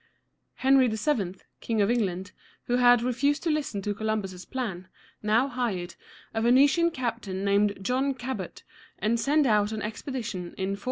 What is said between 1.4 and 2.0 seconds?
King of